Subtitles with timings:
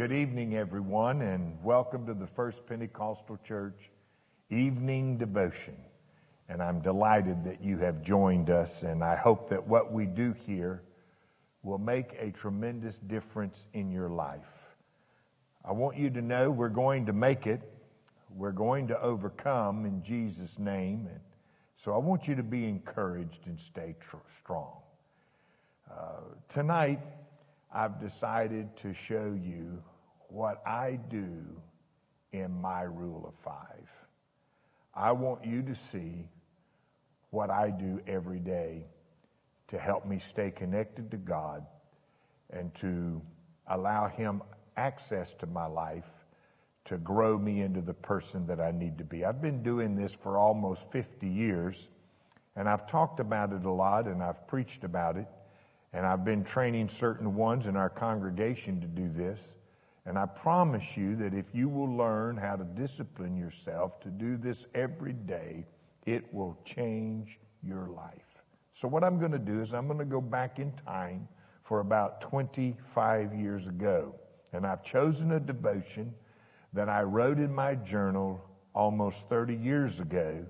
[0.00, 3.90] Good evening, everyone, and welcome to the First Pentecostal Church
[4.48, 5.76] evening devotion.
[6.48, 10.32] And I'm delighted that you have joined us, and I hope that what we do
[10.46, 10.84] here
[11.62, 14.74] will make a tremendous difference in your life.
[15.66, 17.60] I want you to know we're going to make it.
[18.34, 21.08] We're going to overcome in Jesus' name.
[21.10, 21.20] And
[21.76, 24.78] so I want you to be encouraged and stay tr- strong.
[25.90, 27.00] Uh, tonight,
[27.70, 29.82] I've decided to show you
[30.32, 31.44] what I do
[32.32, 33.88] in my rule of five.
[34.94, 36.28] I want you to see
[37.30, 38.86] what I do every day
[39.68, 41.64] to help me stay connected to God
[42.50, 43.22] and to
[43.68, 44.42] allow Him
[44.76, 46.08] access to my life
[46.86, 49.24] to grow me into the person that I need to be.
[49.24, 51.88] I've been doing this for almost 50 years,
[52.56, 55.28] and I've talked about it a lot and I've preached about it,
[55.92, 59.54] and I've been training certain ones in our congregation to do this.
[60.06, 64.36] And I promise you that if you will learn how to discipline yourself to do
[64.36, 65.66] this every day,
[66.06, 68.42] it will change your life.
[68.72, 71.28] So, what I'm going to do is I'm going to go back in time
[71.62, 74.14] for about 25 years ago.
[74.52, 76.14] And I've chosen a devotion
[76.72, 78.44] that I wrote in my journal
[78.74, 80.46] almost 30 years ago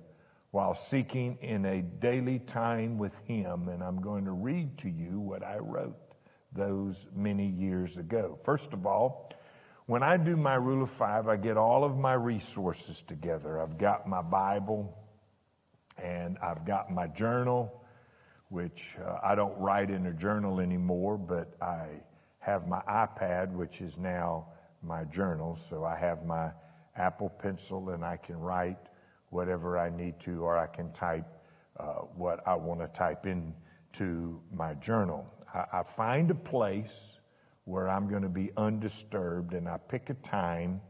[0.53, 3.69] while seeking in a daily time with Him.
[3.69, 5.97] And I'm going to read to you what I wrote
[6.53, 8.39] those many years ago.
[8.43, 9.31] First of all,
[9.91, 13.61] when I do my rule of five, I get all of my resources together.
[13.61, 14.97] I've got my Bible,
[16.01, 17.83] and I've got my journal,
[18.51, 21.89] which uh, I don't write in a journal anymore, but I
[22.39, 24.47] have my iPad, which is now
[24.81, 25.57] my journal.
[25.57, 26.53] So I have my
[26.95, 28.79] Apple Pencil and I can write
[29.31, 31.27] whatever I need to, or I can type
[31.79, 35.27] uh, what I want to type into my journal.
[35.53, 37.19] I, I find a place
[37.71, 40.81] where I'm going to be undisturbed and I pick a time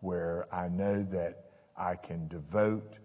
[0.00, 2.98] where I know that I can devote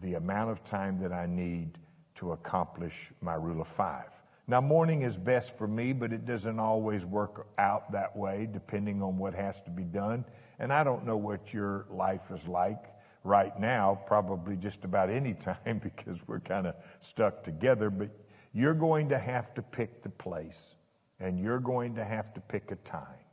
[0.00, 1.76] the amount of time that I need
[2.14, 4.10] to accomplish my rule of five.
[4.46, 9.02] Now, morning is best for me, but it doesn't always work out that way depending
[9.02, 10.24] on what has to be done.
[10.60, 12.84] And I don't know what your life is like
[13.24, 17.90] right now, probably just about any time because we're kind of stuck together.
[17.90, 18.10] But
[18.52, 20.76] you're going to have to pick the place
[21.20, 23.24] and you're going to have to pick a time.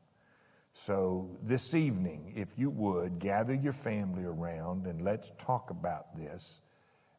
[0.76, 6.62] So, this evening, if you would, gather your family around and let's talk about this.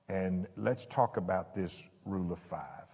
[0.09, 2.85] And let's talk about this rule of five.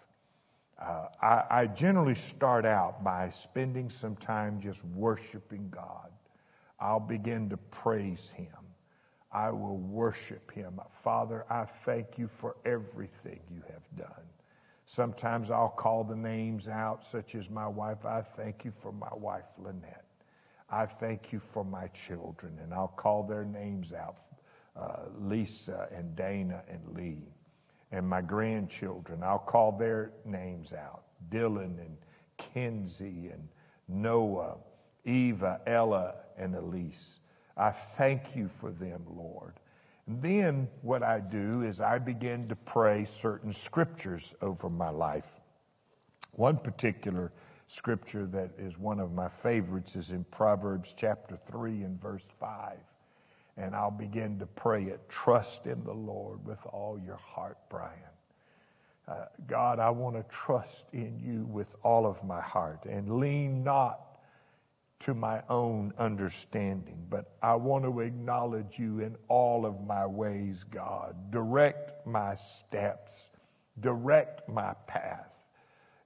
[0.81, 6.11] Uh, I, I generally start out by spending some time just worshiping God.
[6.79, 8.47] I'll begin to praise Him.
[9.33, 10.81] I will worship Him.
[10.91, 14.25] Father, I thank you for everything you have done.
[14.93, 18.05] Sometimes I'll call the names out, such as my wife.
[18.05, 20.05] I thank you for my wife, Lynette.
[20.69, 24.17] I thank you for my children, and I'll call their names out
[24.75, 27.29] uh, Lisa and Dana and Lee.
[27.93, 31.97] And my grandchildren, I'll call their names out Dylan and
[32.37, 33.47] Kenzie and
[33.87, 34.57] Noah,
[35.05, 37.21] Eva, Ella, and Elise.
[37.57, 39.55] I thank you for them, Lord.
[40.19, 45.41] Then what I do is I begin to pray certain scriptures over my life.
[46.33, 47.33] One particular
[47.67, 52.79] scripture that is one of my favorites is in Proverbs chapter 3 and verse 5.
[53.57, 55.09] And I'll begin to pray it.
[55.09, 57.95] Trust in the Lord with all your heart, Brian.
[59.07, 63.63] Uh, God, I want to trust in you with all of my heart and lean
[63.63, 64.10] not
[65.01, 70.65] to my own understanding, but I want to acknowledge you in all of my ways,
[70.65, 71.31] God.
[71.31, 73.31] Direct my steps,
[73.81, 75.41] direct my path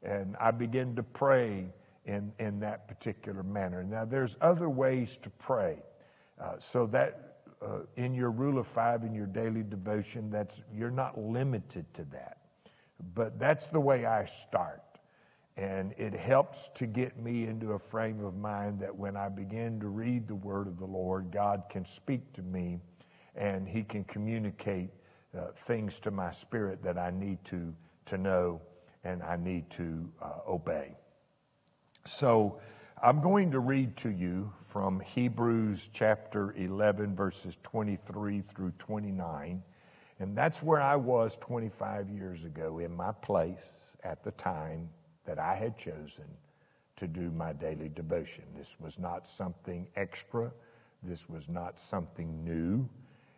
[0.05, 1.73] and I begin to pray
[2.05, 3.83] in, in that particular manner.
[3.83, 5.83] Now, there's other ways to pray.
[6.39, 10.91] Uh, so that uh, in your rule of five, in your daily devotion, that's, you're
[10.91, 12.39] not limited to that.
[13.15, 14.83] But that's the way I start.
[15.57, 19.79] And it helps to get me into a frame of mind that when I begin
[19.81, 22.81] to read the word of the Lord, God can speak to me
[23.37, 24.91] and He can communicate
[25.37, 27.73] uh, things to my spirit that I need to,
[28.07, 28.63] to know
[29.05, 30.97] and I need to uh, obey.
[32.05, 32.61] So
[33.01, 39.63] I'm going to read to you from Hebrews chapter 11, verses 23 through 29.
[40.19, 44.89] And that's where I was 25 years ago in my place at the time
[45.25, 46.27] that I had chosen
[46.97, 48.45] to do my daily devotion.
[48.57, 50.53] This was not something extra,
[51.03, 52.89] this was not something new.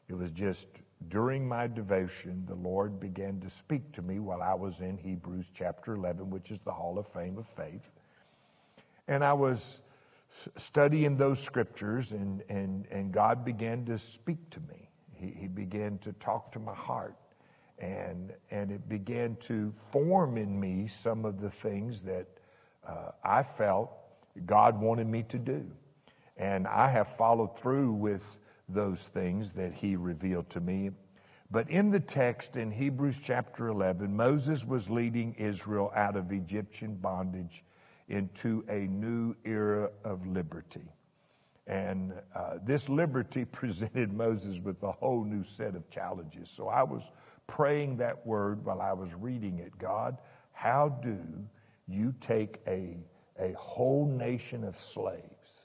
[0.08, 0.68] It was just
[1.08, 5.50] during my devotion, the Lord began to speak to me while I was in Hebrews
[5.52, 7.90] chapter 11, which is the Hall of Fame of Faith.
[9.08, 9.80] And I was
[10.56, 14.90] studying those scriptures, and, and, and God began to speak to me.
[15.14, 17.16] He, he began to talk to my heart,
[17.78, 22.26] and, and it began to form in me some of the things that
[22.86, 23.90] uh, I felt
[24.44, 25.66] God wanted me to do.
[26.36, 30.90] And I have followed through with those things that He revealed to me.
[31.50, 36.96] But in the text in Hebrews chapter 11, Moses was leading Israel out of Egyptian
[36.96, 37.64] bondage
[38.08, 40.88] into a new era of liberty.
[41.66, 46.50] And uh, this liberty presented Moses with a whole new set of challenges.
[46.50, 47.10] So I was
[47.46, 50.18] praying that word while I was reading it God,
[50.52, 51.18] how do
[51.88, 52.96] you take a,
[53.38, 55.62] a whole nation of slaves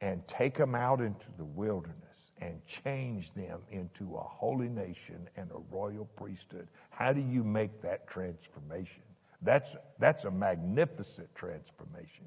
[0.00, 5.50] and take them out into the wilderness and change them into a holy nation and
[5.50, 6.68] a royal priesthood?
[6.90, 9.02] How do you make that transformation?
[9.42, 12.26] That's, that's a magnificent transformation.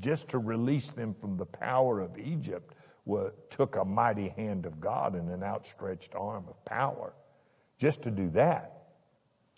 [0.00, 2.74] Just to release them from the power of Egypt
[3.50, 7.14] took a mighty hand of God and an outstretched arm of power.
[7.78, 8.72] Just to do that.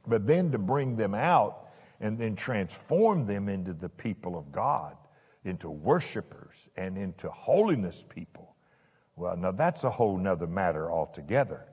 [0.06, 1.68] But then to bring them out
[2.00, 4.96] and then transform them into the people of God,
[5.44, 8.54] into worshipers and into holiness people.
[9.16, 11.66] Well, now that's a whole nother matter altogether.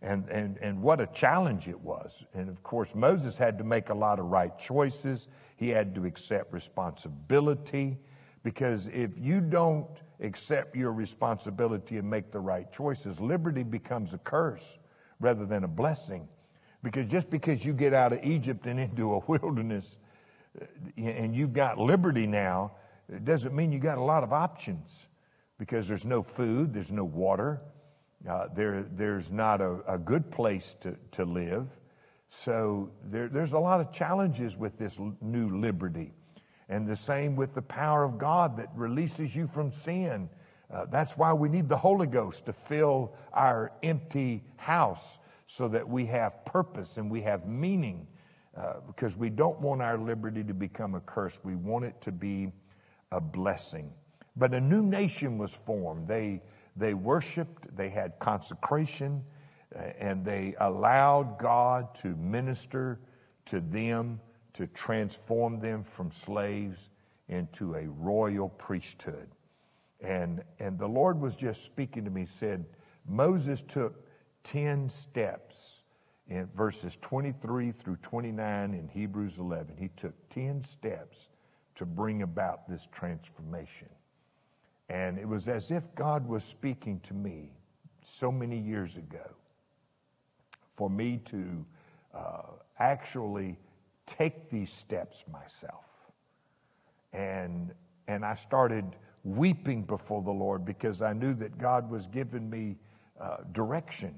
[0.00, 2.24] And, and, and what a challenge it was.
[2.34, 5.28] And of course, Moses had to make a lot of right choices.
[5.56, 7.98] He had to accept responsibility
[8.44, 14.18] because if you don't accept your responsibility and make the right choices, liberty becomes a
[14.18, 14.78] curse
[15.20, 16.28] rather than a blessing.
[16.82, 19.98] Because just because you get out of Egypt and into a wilderness
[20.60, 20.64] uh,
[20.96, 22.72] and you've got liberty now,
[23.12, 25.08] it doesn't mean you got a lot of options
[25.58, 27.60] because there's no food, there's no water,
[28.28, 31.78] uh, there, there's not a, a, good place to, to live.
[32.28, 36.12] So there, there's a lot of challenges with this new liberty.
[36.68, 40.28] And the same with the power of God that releases you from sin.
[40.70, 45.88] Uh, that's why we need the Holy Ghost to fill our empty house so that
[45.88, 48.06] we have purpose and we have meaning
[48.56, 51.40] uh, because we don't want our liberty to become a curse.
[51.42, 52.52] We want it to be
[53.12, 53.90] a blessing.
[54.36, 56.06] But a new nation was formed.
[56.06, 56.42] They,
[56.76, 59.24] they worshiped, they had consecration,
[59.74, 63.00] uh, and they allowed God to minister
[63.46, 64.20] to them,
[64.52, 66.90] to transform them from slaves
[67.28, 69.28] into a royal priesthood.
[70.00, 72.64] And, and the Lord was just speaking to me, said,
[73.06, 74.04] Moses took
[74.44, 75.82] 10 steps
[76.28, 79.76] in verses 23 through 29 in Hebrews 11.
[79.78, 81.30] He took 10 steps
[81.74, 83.88] to bring about this transformation.
[84.88, 87.50] And it was as if God was speaking to me
[88.04, 89.34] so many years ago
[90.72, 91.66] for me to
[92.14, 92.42] uh,
[92.78, 93.58] actually
[94.06, 95.84] take these steps myself.
[97.12, 97.74] And,
[98.06, 98.96] and I started
[99.36, 102.76] weeping before the Lord because I knew that God was giving me
[103.20, 104.14] uh, direction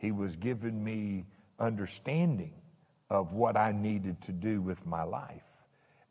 [0.00, 1.26] he was giving me
[1.58, 2.54] understanding
[3.10, 5.46] of what I needed to do with my life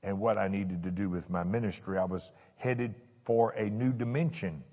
[0.03, 1.97] and what I needed to do with my ministry.
[1.97, 2.93] I was headed
[3.23, 4.63] for a new dimension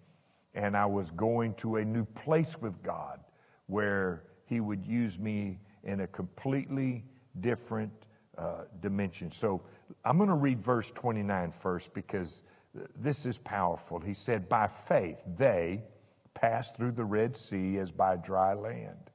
[0.55, 3.21] and I was going to a new place with God
[3.69, 7.03] where He would use me in a completely
[7.41, 7.93] different
[8.37, 9.31] uh, dimension.
[9.31, 9.63] So
[10.05, 12.43] I'm going to read verse 29 first because
[12.97, 14.01] this is powerful.
[14.01, 15.85] He said, By faith, they
[16.35, 19.11] passed through the Red Sea as by dry land.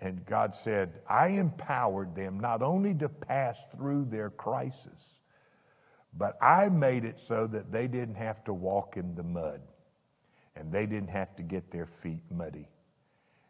[0.00, 5.20] And God said, I empowered them not only to pass through their crisis,
[6.12, 9.60] but I made it so that they didn't have to walk in the mud
[10.56, 12.68] and they didn't have to get their feet muddy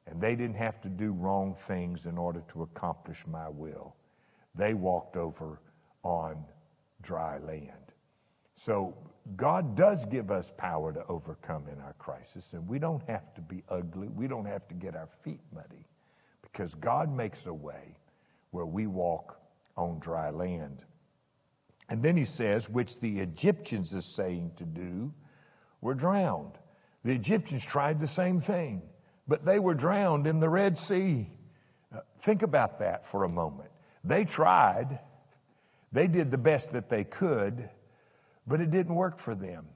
[0.07, 3.95] and they didn't have to do wrong things in order to accomplish my will.
[4.55, 5.61] They walked over
[6.03, 6.45] on
[7.01, 7.80] dry land.
[8.61, 8.95] So
[9.37, 13.41] God does give us power to overcome in our crisis, and we don't have to
[13.41, 14.09] be ugly.
[14.09, 15.87] We don't have to get our feet muddy
[16.43, 17.97] because God makes a way
[18.51, 19.41] where we walk
[19.79, 20.83] on dry land.
[21.89, 25.15] And then he says, which the Egyptians is saying to do,
[25.81, 26.59] were drowned.
[27.03, 28.83] The Egyptians tried the same thing,
[29.27, 31.31] but they were drowned in the Red Sea.
[31.97, 33.71] Uh, think about that for a moment.
[34.05, 34.99] They tried,
[35.93, 37.71] they did the best that they could,
[38.47, 39.67] But it didn't work for them.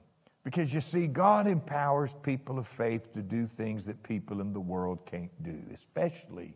[0.43, 4.59] Because you see, God empowers people of faith to do things that people in the
[4.59, 6.55] world can't do, especially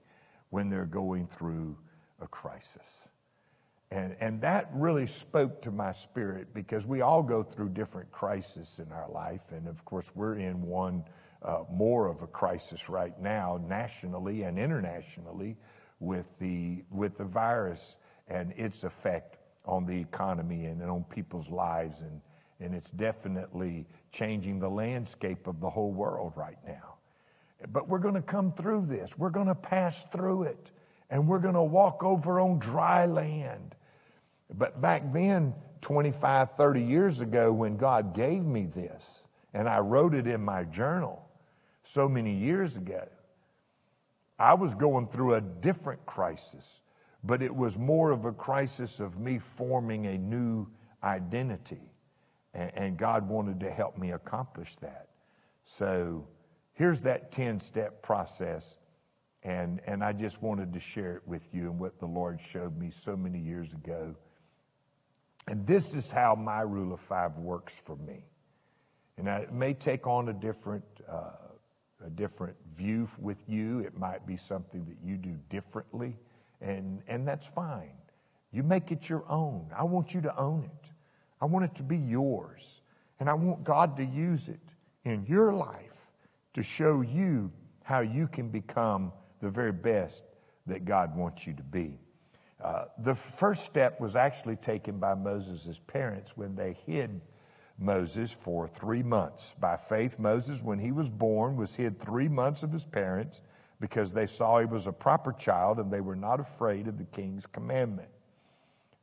[0.52, 1.76] when they're going through
[2.22, 3.10] a crisis.
[3.92, 8.80] And, and that really spoke to my spirit because we all go through different crises
[8.86, 9.52] in our life.
[9.52, 11.04] And of course, we're in one
[11.42, 15.58] uh, more of a crisis right now, nationally and internationally,
[16.00, 17.98] with the, with the virus
[18.28, 19.39] and its effect
[19.70, 22.02] on the economy and on people's lives.
[22.02, 22.22] And,
[22.60, 26.96] and it's definitely changing the landscape of the whole world right now.
[27.72, 30.72] But we're going to come through this, we're going to pass through it,
[31.10, 33.76] and we're going to walk over on dry land.
[34.50, 39.24] But back then, 25, 30 years ago, when God gave me this,
[39.54, 41.26] and I wrote it in my journal
[41.84, 43.08] so many years ago,
[44.38, 46.82] I was going through a different crisis,
[47.24, 50.68] but it was more of a crisis of me forming a new
[51.04, 51.92] identity.
[52.54, 55.10] And, God wanted to help me accomplish that.
[55.64, 56.28] So
[56.74, 58.78] here's that 10 step process.
[59.44, 62.78] And, and I just wanted to share it with you and what the Lord showed
[62.78, 64.16] me so many years ago.
[65.48, 68.26] And this is how my rule of five works for me.
[69.18, 71.32] And it may take on a different, uh,
[72.06, 73.80] a different view with you.
[73.80, 76.18] It might be something that you do differently,
[76.62, 77.94] and, and that's fine.
[78.52, 79.68] You make it your own.
[79.76, 80.92] I want you to own it.
[81.42, 82.82] I want it to be yours.
[83.20, 84.62] And I want God to use it
[85.04, 86.12] in your life
[86.54, 87.52] to show you
[87.84, 89.12] how you can become
[89.42, 90.24] the very best
[90.68, 92.00] that God wants you to be.
[92.62, 97.22] Uh, the first step was actually taken by Moses' parents when they hid
[97.78, 99.56] Moses for three months.
[99.60, 103.42] By faith, Moses, when he was born, was hid three months of his parents
[103.80, 107.06] because they saw he was a proper child and they were not afraid of the
[107.06, 108.10] king's commandment.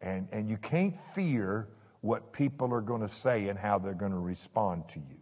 [0.00, 1.68] And, and you can't fear
[2.02, 5.16] what people are going to say and how they're going to respond to you.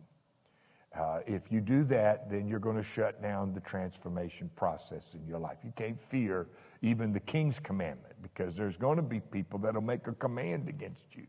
[0.99, 5.27] Uh, if you do that, then you're going to shut down the transformation process in
[5.27, 5.59] your life.
[5.65, 6.49] You can't fear
[6.83, 11.17] even the king's commandment because there's going to be people that'll make a command against
[11.17, 11.27] you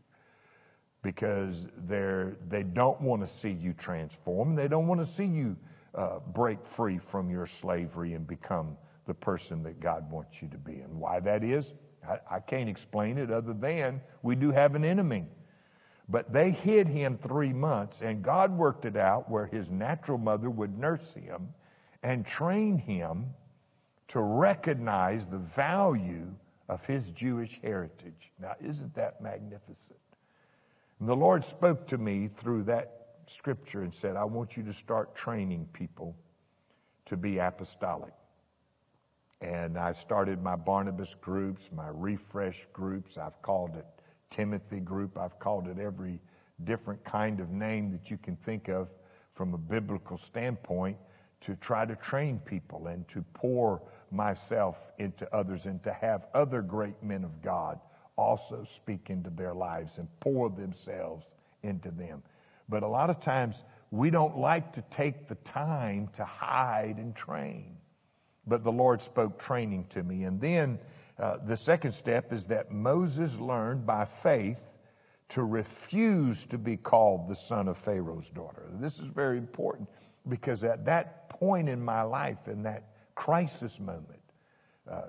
[1.02, 4.54] because they're, they don't want to see you transform.
[4.54, 5.56] They don't want to see you
[5.96, 8.76] uh, break free from your slavery and become
[9.06, 10.80] the person that God wants you to be.
[10.80, 11.74] And why that is,
[12.06, 15.26] I, I can't explain it other than we do have an enemy.
[16.08, 20.48] But they hid him three months, and God worked it out where his natural mother
[20.48, 21.48] would nurse him
[22.02, 23.26] and train him
[24.08, 26.32] to recognize the value
[26.68, 28.32] of his Jewish heritage.
[28.40, 29.98] Now, isn't that magnificent?
[31.00, 32.95] And the Lord spoke to me through that
[33.30, 36.16] scripture and said, I want you to start training people
[37.06, 38.12] to be apostolic.
[39.40, 43.18] And I started my Barnabas groups, my refresh groups.
[43.18, 43.86] I've called it
[44.30, 45.18] Timothy group.
[45.18, 46.20] I've called it every
[46.64, 48.92] different kind of name that you can think of
[49.34, 50.96] from a biblical standpoint
[51.40, 56.62] to try to train people and to pour myself into others and to have other
[56.62, 57.78] great men of God
[58.16, 61.26] also speak into their lives and pour themselves
[61.62, 62.22] into them.
[62.68, 67.14] But a lot of times we don't like to take the time to hide and
[67.14, 67.76] train.
[68.46, 70.24] But the Lord spoke training to me.
[70.24, 70.78] And then
[71.18, 74.78] uh, the second step is that Moses learned by faith
[75.28, 78.68] to refuse to be called the son of Pharaoh's daughter.
[78.74, 79.88] This is very important
[80.28, 84.20] because at that point in my life, in that crisis moment,
[84.88, 85.02] uh,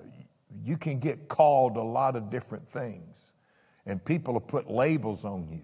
[0.64, 3.32] you can get called a lot of different things,
[3.86, 5.62] and people will put labels on you,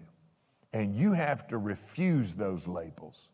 [0.75, 3.29] and you have to refuse those labels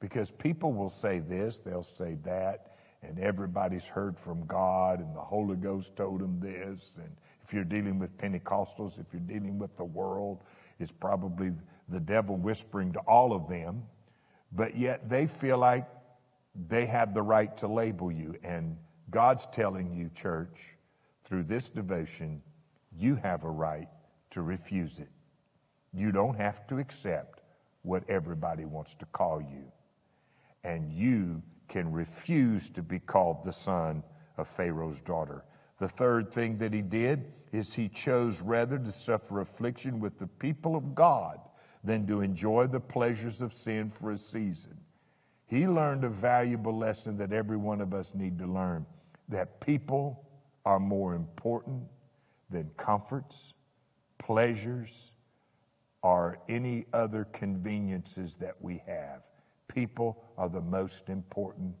[0.00, 2.72] because people will say this, they'll say that,
[3.04, 6.98] and everybody's heard from God, and the Holy Ghost told them this.
[7.00, 10.42] And if you're dealing with Pentecostals, if you're dealing with the world,
[10.80, 11.52] it's probably
[11.88, 13.84] the devil whispering to all of them,
[14.50, 15.86] but yet they feel like
[16.68, 18.34] they have the right to label you.
[18.42, 18.76] And
[19.10, 20.76] God's telling you, church,
[21.22, 22.42] through this devotion,
[22.98, 23.86] you have a right
[24.30, 25.10] to refuse it.
[25.92, 27.40] You don't have to accept
[27.82, 29.72] what everybody wants to call you.
[30.62, 34.02] And you can refuse to be called the son
[34.36, 35.44] of Pharaoh's daughter.
[35.78, 40.26] The third thing that he did is he chose rather to suffer affliction with the
[40.26, 41.40] people of God
[41.82, 44.76] than to enjoy the pleasures of sin for a season.
[45.46, 48.86] He learned a valuable lesson that every one of us need to learn
[49.28, 50.28] that people
[50.64, 51.82] are more important
[52.50, 53.54] than comforts,
[54.18, 55.14] pleasures,
[56.02, 59.22] or any other conveniences that we have.
[59.68, 61.74] People are the most important,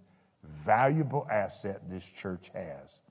[0.44, 3.02] valuable asset this church has.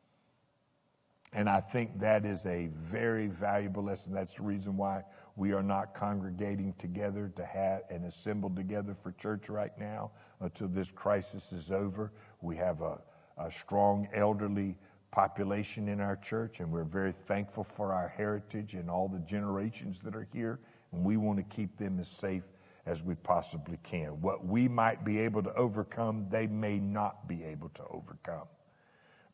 [1.34, 4.14] And I think that is a very valuable lesson.
[4.14, 5.04] That's the reason why
[5.36, 10.12] We are not congregating together to have and assembled together for church right now
[10.42, 12.12] until this crisis is over.
[12.42, 13.00] We have a,
[13.38, 14.76] a strong elderly
[15.12, 20.02] population in our church, and we're very thankful for our heritage and all the generations
[20.02, 20.60] that are here.
[20.92, 22.48] And we want to keep them as safe
[22.86, 24.22] as we possibly can.
[24.22, 28.48] What we might be able to overcome, they may not be able to overcome.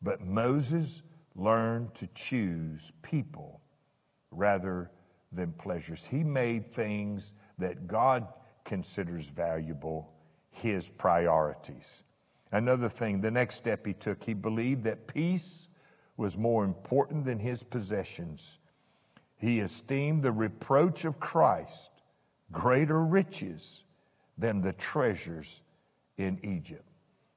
[0.02, 1.02] But Moses
[1.34, 3.60] learned to choose people
[4.30, 4.90] rather
[5.32, 6.04] than pleasures.
[6.04, 8.26] He made things that God
[8.64, 10.12] considers valuable
[10.50, 12.02] his priorities.
[12.52, 15.68] Another thing, the next step he took, he believed that peace
[16.16, 18.58] was more important than his possessions.
[19.36, 21.90] He esteemed the reproach of Christ
[22.52, 23.84] greater riches
[24.38, 25.62] than the treasures
[26.16, 26.84] in Egypt.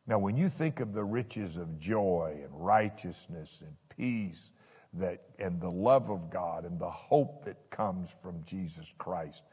[0.08, 4.52] Now, when you think of the riches of joy and righteousness and peace
[4.94, 9.44] that and the love of God and the hope that comes from Jesus Christ.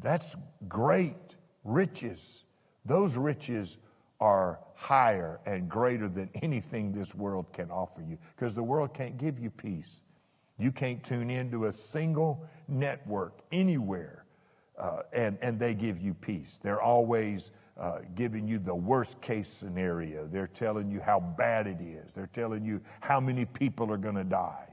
[0.00, 0.36] That's
[0.68, 2.44] great riches.
[2.84, 3.78] Those riches
[4.20, 9.16] are higher and greater than anything this world can offer you because the world can't
[9.16, 10.02] give you peace.
[10.60, 14.24] You can't tune into a single network anywhere
[14.80, 16.58] uh, and, and they give you peace.
[16.62, 20.26] They're always uh, giving you the worst case scenario.
[20.26, 22.14] They're telling you how bad it is.
[22.14, 24.66] They're telling you how many people are going to die.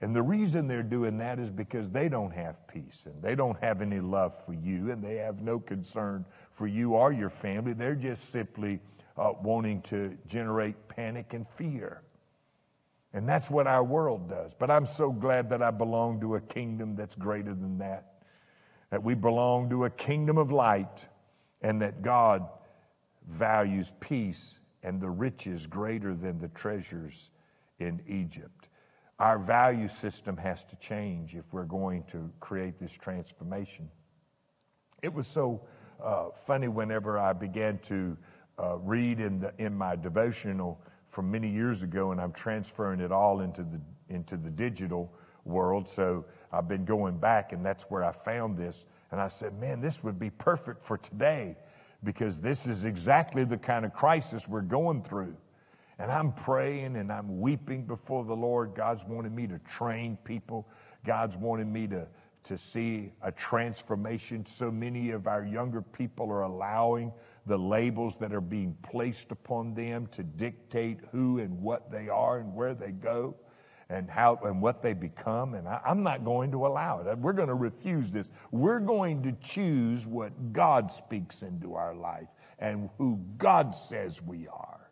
[0.00, 3.58] And the reason they're doing that is because they don't have peace and they don't
[3.60, 7.72] have any love for you and they have no concern for you or your family.
[7.72, 8.80] They're just simply
[9.16, 12.02] uh, wanting to generate panic and fear.
[13.14, 14.54] And that's what our world does.
[14.54, 18.24] But I'm so glad that I belong to a kingdom that's greater than that,
[18.90, 21.06] that we belong to a kingdom of light
[21.62, 22.46] and that God
[23.28, 27.30] values peace and the riches greater than the treasures
[27.78, 28.68] in Egypt.
[29.20, 33.88] Our value system has to change if we're going to create this transformation.
[35.02, 35.68] It was so
[36.02, 38.18] uh, funny whenever I began to
[38.58, 40.80] uh, read in, the, in my devotional
[41.14, 45.88] from many years ago, and I'm transferring it all into the, into the digital world.
[45.88, 48.84] So I've been going back, and that's where I found this.
[49.12, 51.56] And I said, man, this would be perfect for today
[52.02, 55.36] because this is exactly the kind of crisis we're going through.
[56.00, 58.74] And I'm praying and I'm weeping before the Lord.
[58.74, 60.68] God's wanted me to train people.
[61.06, 62.08] God's wanted me to,
[62.44, 64.44] to see a transformation.
[64.44, 67.12] So many of our younger people are allowing
[67.46, 72.38] the labels that are being placed upon them to dictate who and what they are
[72.38, 73.36] and where they go
[73.90, 75.54] and how and what they become.
[75.54, 77.18] And I, am not going to allow it.
[77.18, 78.30] We're going to refuse this.
[78.50, 82.28] We're going to choose what God speaks into our life
[82.58, 84.90] and who God says we are.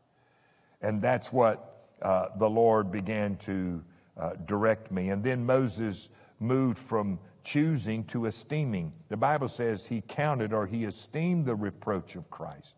[0.82, 3.82] And that's what uh, the Lord began to
[4.16, 5.08] uh, direct me.
[5.08, 8.92] And then Moses moved from choosing to esteeming.
[9.08, 12.74] The Bible says he counted or he esteemed the reproach of Christ.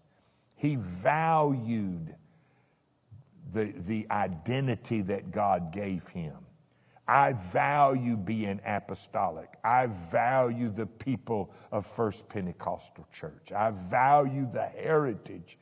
[0.57, 2.15] He valued
[3.53, 6.37] the, the identity that God gave him.
[7.07, 9.51] I value being apostolic.
[9.63, 13.53] I value the people of First Pentecostal Church.
[13.53, 15.59] I value the heritage.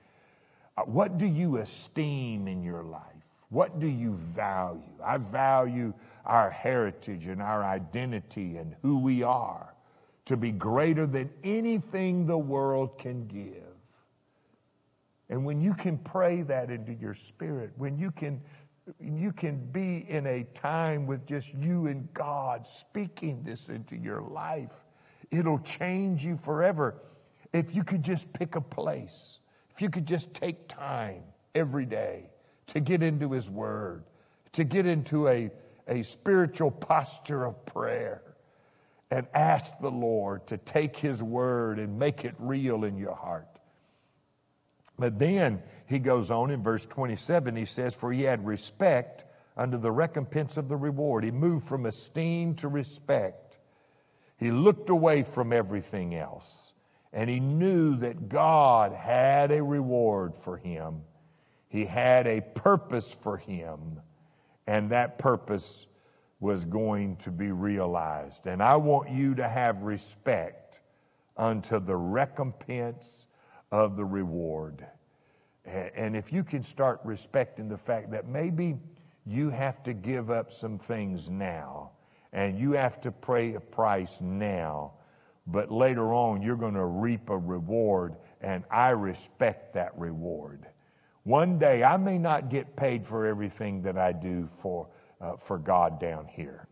[0.77, 3.03] Uh, what do you esteem in your life?
[3.49, 4.81] What do you value?
[5.05, 5.93] I value
[6.25, 9.75] our heritage and our identity and who we are
[10.25, 13.63] to be greater than anything the world can give.
[15.29, 18.41] And when you can pray that into your spirit, when you can
[19.01, 24.21] you can be in a time with just you and God speaking this into your
[24.21, 24.73] life.
[25.31, 26.97] It'll change you forever.
[27.53, 29.39] If you could just pick a place,
[29.71, 31.23] if you could just take time
[31.55, 32.31] every day
[32.69, 34.05] to get into His Word,
[34.53, 35.51] to get into a,
[35.89, 38.23] a spiritual posture of prayer
[39.11, 43.53] and ask the Lord to take His Word and make it real in your heart.
[44.99, 49.25] But then he goes on in verse 27, he says, For he had respect
[49.57, 51.25] under the recompense of the reward.
[51.25, 53.59] He moved from esteem to respect.
[54.39, 56.73] He looked away from everything else,
[57.13, 61.03] and he knew that God had a reward for him.
[61.69, 64.01] He had a purpose for him,
[64.67, 65.87] and that purpose
[66.41, 68.47] was going to be realized.
[68.47, 70.81] And I want you to have respect
[71.37, 73.29] unto the recompense
[73.71, 74.87] of the reward.
[75.65, 78.77] And if you can start respecting the fact that maybe
[79.25, 81.93] you have to give up some things now
[82.33, 84.95] and you have to pay a price now,
[85.47, 90.67] but later on you're going to reap a reward, and I respect that reward.
[91.25, 94.89] One day I may not get paid for everything that I do for,
[95.21, 96.67] uh, for God down here.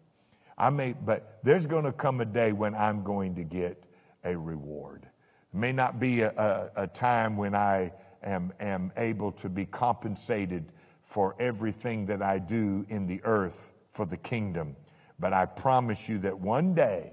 [0.59, 3.85] I may, but there's going to come a day when I'm going to get
[4.25, 5.05] a reward.
[5.53, 9.67] It may not be a, a, a time when I am, am able to be
[9.67, 14.77] compensated for everything that I do in the earth for the kingdom.
[15.19, 17.13] But I promise you that one day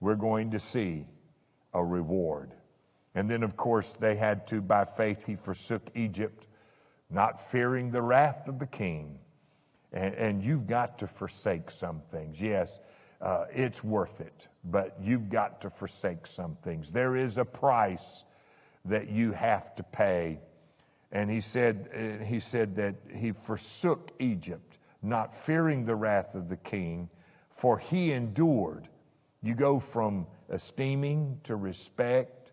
[0.00, 1.06] we're going to see
[1.72, 2.52] a reward.
[3.16, 6.46] And then, of course, they had to, by faith, he forsook Egypt,
[7.08, 9.18] not fearing the wrath of the king.
[9.90, 12.42] And, and you've got to forsake some things.
[12.42, 12.78] Yes,
[13.22, 16.92] uh, it's worth it, but you've got to forsake some things.
[16.92, 18.22] There is a price
[18.84, 20.38] that you have to pay.
[21.10, 26.50] And he said, uh, he said that he forsook Egypt, not fearing the wrath of
[26.50, 27.08] the king,
[27.48, 28.88] for he endured.
[29.42, 32.45] You go from esteeming to respect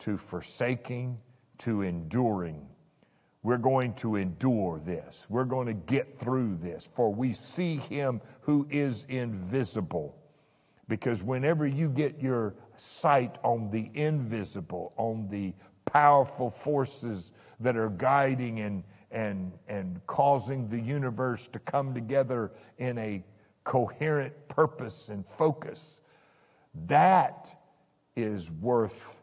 [0.00, 1.18] to forsaking
[1.58, 2.66] to enduring.
[3.42, 5.26] We're going to endure this.
[5.28, 10.16] We're going to get through this, for we see him who is invisible.
[10.88, 15.54] Because whenever you get your sight on the invisible, on the
[15.84, 22.98] powerful forces that are guiding and, and, and causing the universe to come together in
[22.98, 23.22] a
[23.64, 26.00] coherent purpose and focus.
[26.86, 27.54] That
[28.16, 29.22] is worth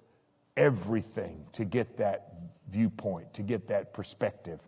[0.62, 2.36] everything to get that
[2.69, 4.60] viewpoint, to get that perspective.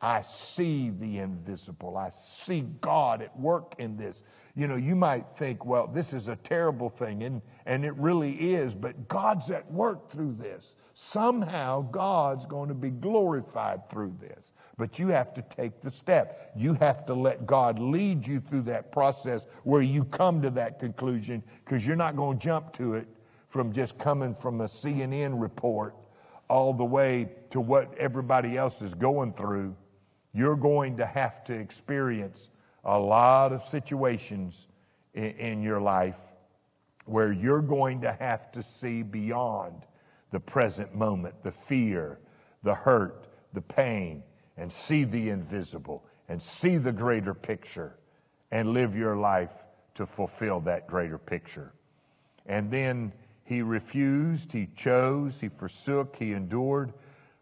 [0.00, 1.96] I see the invisible.
[1.96, 4.24] I see God at work in this.
[4.56, 8.54] You know, you might think, well, this is a terrible thing, and, and it really
[8.54, 10.76] is, but God's at work through this.
[10.94, 14.52] Somehow, God's going to be glorified through this.
[14.76, 16.52] But you have to take the step.
[16.56, 20.78] You have to let God lead you through that process where you come to that
[20.78, 23.08] conclusion because you're not going to jump to it
[23.56, 25.96] from just coming from a CNN report
[26.48, 29.74] all the way to what everybody else is going through
[30.36, 32.50] you're going to have to experience
[32.84, 34.68] a lot of situations
[35.14, 36.18] in, in your life
[37.06, 39.86] where you're going to have to see beyond
[40.32, 42.18] the present moment, the fear,
[42.62, 44.22] the hurt, the pain,
[44.58, 47.96] and see the invisible and see the greater picture
[48.50, 49.64] and live your life
[49.94, 51.72] to fulfill that greater picture.
[52.44, 53.10] And then
[53.46, 56.92] he refused, he chose, he forsook, he endured.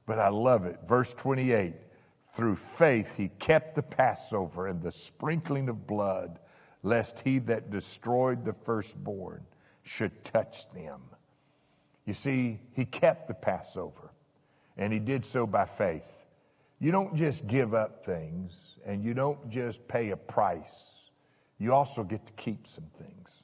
[0.06, 0.78] But I love it.
[0.86, 1.74] Verse 28
[2.34, 6.40] through faith, he kept the Passover and the sprinkling of blood,
[6.82, 9.46] lest he that destroyed the firstborn
[9.84, 11.00] should touch them.
[12.04, 14.10] You see, he kept the Passover,
[14.76, 16.26] and he did so by faith.
[16.80, 21.12] You don't just give up things, and you don't just pay a price.
[21.58, 23.43] You also get to keep some things.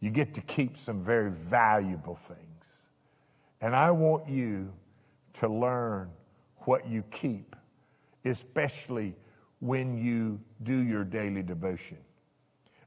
[0.00, 2.86] You get to keep some very valuable things.
[3.60, 4.72] And I want you
[5.34, 6.10] to learn
[6.64, 7.50] what you keep
[8.24, 9.14] especially
[9.60, 11.98] when you do your daily devotion.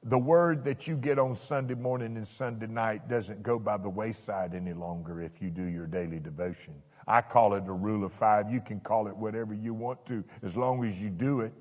[0.05, 3.89] The word that you get on Sunday morning and Sunday night doesn't go by the
[3.89, 6.73] wayside any longer if you do your daily devotion.
[7.07, 8.51] I call it a rule of five.
[8.51, 11.53] You can call it whatever you want to as long as you do it.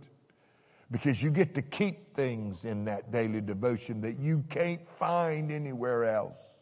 [0.93, 6.05] Because you get to keep things in that daily devotion that you can't find anywhere
[6.05, 6.53] else.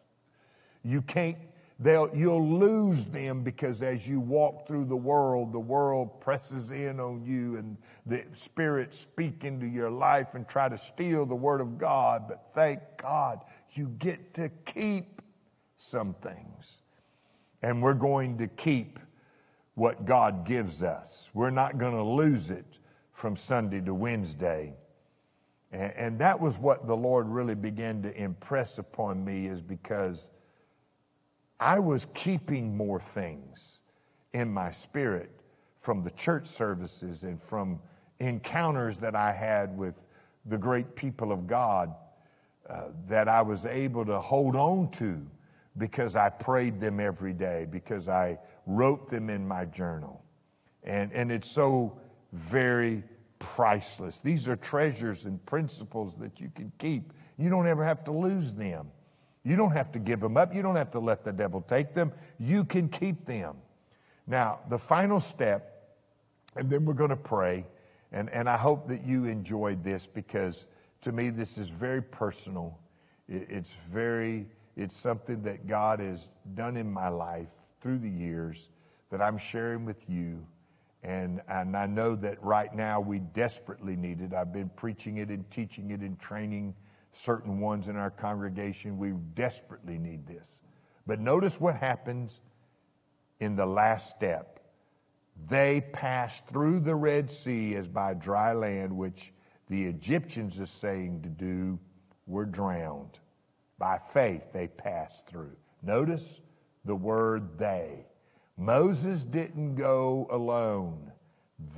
[0.82, 1.36] You can't
[1.82, 7.00] They'll, you'll lose them because as you walk through the world, the world presses in
[7.00, 11.62] on you and the spirits speak into your life and try to steal the word
[11.62, 12.28] of God.
[12.28, 13.40] But thank God
[13.72, 15.22] you get to keep
[15.78, 16.82] some things.
[17.62, 18.98] And we're going to keep
[19.74, 21.30] what God gives us.
[21.32, 22.78] We're not going to lose it
[23.20, 24.72] from Sunday to Wednesday.
[25.70, 30.30] And, and that was what the Lord really began to impress upon me is because
[31.60, 33.80] I was keeping more things
[34.32, 35.30] in my spirit
[35.80, 37.80] from the church services and from
[38.20, 40.06] encounters that I had with
[40.46, 41.94] the great people of God
[42.70, 45.20] uh, that I was able to hold on to
[45.76, 50.24] because I prayed them every day, because I wrote them in my journal.
[50.84, 52.00] And, and it's so
[52.32, 53.02] very
[53.40, 54.20] priceless.
[54.20, 57.12] These are treasures and principles that you can keep.
[57.36, 58.92] You don't ever have to lose them.
[59.42, 60.54] You don't have to give them up.
[60.54, 62.12] You don't have to let the devil take them.
[62.38, 63.56] You can keep them.
[64.26, 65.96] Now, the final step,
[66.54, 67.66] and then we're going to pray.
[68.12, 70.66] And, and I hope that you enjoyed this because
[71.02, 72.78] to me, this is very personal.
[73.28, 77.48] It, it's very, it's something that God has done in my life
[77.80, 78.68] through the years
[79.10, 80.46] that I'm sharing with you.
[81.02, 84.34] And, and I know that right now we desperately need it.
[84.34, 86.74] I've been preaching it and teaching it and training
[87.12, 88.98] certain ones in our congregation.
[88.98, 90.58] We desperately need this.
[91.06, 92.40] But notice what happens
[93.40, 94.60] in the last step.
[95.48, 99.32] They passed through the Red Sea as by dry land, which
[99.68, 101.78] the Egyptians are saying to do
[102.26, 103.18] were drowned.
[103.78, 105.56] By faith, they passed through.
[105.82, 106.42] Notice
[106.84, 108.06] the word they.
[108.60, 111.10] Moses didn't go alone,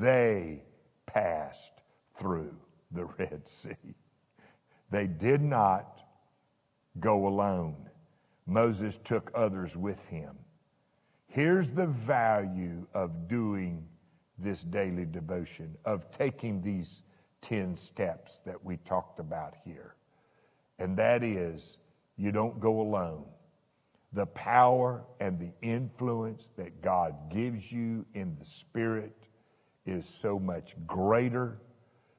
[0.01, 0.65] they
[1.07, 1.81] passed
[2.17, 2.57] through
[2.91, 3.95] the Red Sea.
[4.91, 6.01] They did not
[6.99, 7.89] go alone.
[8.47, 10.37] Moses took others with him.
[11.29, 13.87] Here's the value of doing
[14.37, 17.05] this daily devotion, of taking these
[17.43, 19.95] 10 steps that we talked about here.
[20.81, 21.79] And that is,
[22.17, 23.25] you don't go alone.
[24.13, 29.17] The power and the influence that God gives you in the Spirit
[29.87, 31.59] is so much greater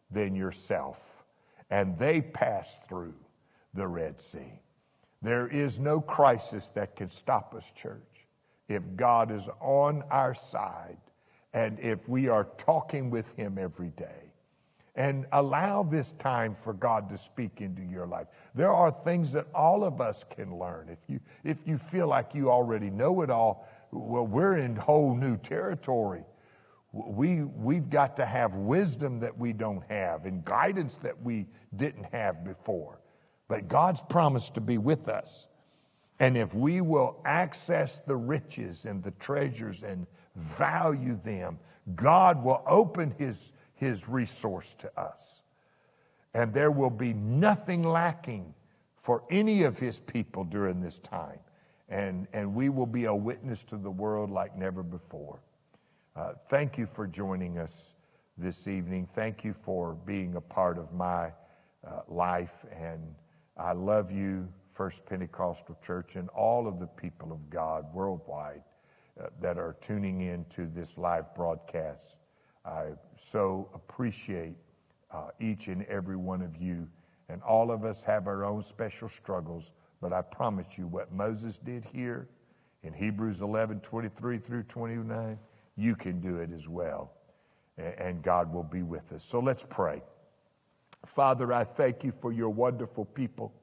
[0.09, 1.23] than yourself.
[1.69, 3.15] And they passed through
[3.73, 4.61] the Red Sea.
[5.21, 8.27] There is no crisis that can stop us, church,
[8.67, 10.97] if God is on our side
[11.53, 14.32] and if we are talking with Him every day.
[14.95, 18.27] And allow this time for God to speak into your life.
[18.53, 20.87] There are things that all of us can learn.
[20.89, 25.15] If you, if you feel like you already know it all, well, we're in whole
[25.15, 26.23] new territory.
[26.91, 32.05] We, we've got to have wisdom that we don't have and guidance that we didn't
[32.11, 32.99] have before.
[33.47, 35.47] But God's promised to be with us.
[36.19, 41.57] And if we will access the riches and the treasures and value them,
[41.95, 45.41] God will open his, his resource to us.
[46.33, 48.53] And there will be nothing lacking
[48.95, 51.39] for any of his people during this time.
[51.89, 55.41] And, and we will be a witness to the world like never before.
[56.15, 57.95] Uh, thank you for joining us
[58.37, 59.05] this evening.
[59.05, 61.31] Thank you for being a part of my
[61.85, 62.65] uh, life.
[62.71, 63.15] And
[63.57, 68.63] I love you, First Pentecostal Church, and all of the people of God worldwide
[69.19, 72.17] uh, that are tuning in to this live broadcast.
[72.65, 74.55] I so appreciate
[75.11, 76.87] uh, each and every one of you.
[77.29, 81.57] And all of us have our own special struggles, but I promise you what Moses
[81.57, 82.27] did here
[82.83, 85.39] in Hebrews 11 23 through 29,
[85.75, 87.11] you can do it as well.
[87.77, 89.23] And God will be with us.
[89.23, 90.01] So let's pray.
[91.05, 93.53] Father, I thank you for your wonderful people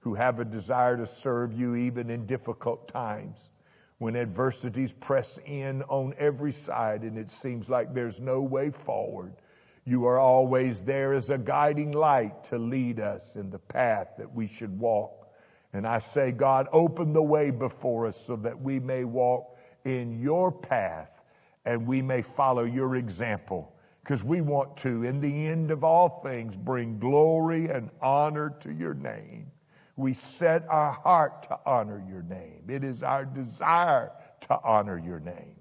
[0.00, 3.50] who have a desire to serve you even in difficult times
[3.98, 9.34] when adversities press in on every side and it seems like there's no way forward.
[9.84, 14.34] You are always there as a guiding light to lead us in the path that
[14.34, 15.28] we should walk.
[15.72, 20.20] And I say, God, open the way before us so that we may walk in
[20.20, 21.22] your path
[21.64, 26.08] and we may follow your example because we want to, in the end of all
[26.08, 29.50] things, bring glory and honor to your name.
[29.96, 32.64] We set our heart to honor your name.
[32.68, 35.56] It is our desire to honor your name.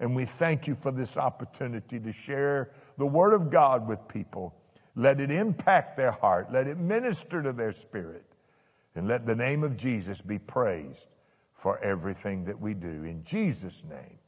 [0.00, 4.54] And we thank you for this opportunity to share the Word of God with people.
[4.96, 8.24] Let it impact their heart, let it minister to their spirit,
[8.94, 11.08] and let the name of Jesus be praised
[11.52, 13.04] for everything that we do.
[13.04, 14.18] In Jesus' name.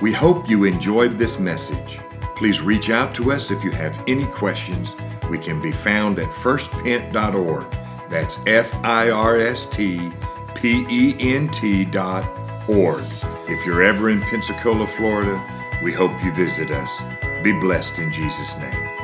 [0.00, 1.98] We hope you enjoyed this message.
[2.36, 4.90] Please reach out to us if you have any questions.
[5.28, 7.87] We can be found at firstpent.org.
[8.08, 10.10] That's F I R S T
[10.54, 12.24] P E N T dot
[12.68, 13.04] org.
[13.48, 15.42] If you're ever in Pensacola, Florida,
[15.82, 17.42] we hope you visit us.
[17.42, 18.97] Be blessed in Jesus' name.